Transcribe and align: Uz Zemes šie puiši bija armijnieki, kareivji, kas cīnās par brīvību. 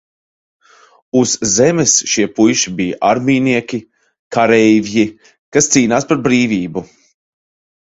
Uz 1.19 1.33
Zemes 1.55 1.93
šie 2.13 2.25
puiši 2.39 2.73
bija 2.79 2.97
armijnieki, 3.11 3.81
kareivji, 4.39 5.07
kas 5.59 5.71
cīnās 5.77 6.11
par 6.11 6.25
brīvību. 6.31 6.87